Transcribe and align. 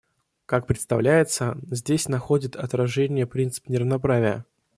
Как 0.47 0.65
представляется, 0.65 1.59
здесь 1.69 2.07
находит 2.07 2.55
отражение 2.55 3.27
принцип 3.27 3.69
неравноправия. 3.69 4.47